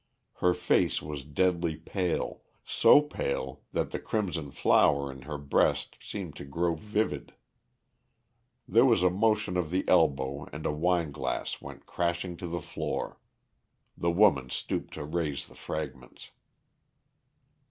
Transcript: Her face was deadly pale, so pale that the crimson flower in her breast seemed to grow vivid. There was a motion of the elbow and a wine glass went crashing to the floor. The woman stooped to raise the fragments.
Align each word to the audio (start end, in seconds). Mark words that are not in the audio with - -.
Her 0.37 0.55
face 0.55 0.99
was 0.99 1.23
deadly 1.23 1.75
pale, 1.75 2.41
so 2.65 3.01
pale 3.03 3.61
that 3.71 3.91
the 3.91 3.99
crimson 3.99 4.49
flower 4.49 5.11
in 5.11 5.21
her 5.29 5.37
breast 5.37 5.95
seemed 5.99 6.35
to 6.37 6.43
grow 6.43 6.73
vivid. 6.73 7.35
There 8.67 8.83
was 8.83 9.03
a 9.03 9.11
motion 9.11 9.57
of 9.57 9.69
the 9.69 9.87
elbow 9.87 10.47
and 10.51 10.65
a 10.65 10.71
wine 10.73 11.11
glass 11.11 11.61
went 11.61 11.85
crashing 11.85 12.35
to 12.37 12.47
the 12.47 12.61
floor. 12.61 13.19
The 13.95 14.09
woman 14.09 14.49
stooped 14.49 14.95
to 14.95 15.05
raise 15.05 15.47
the 15.47 15.53
fragments. 15.53 16.31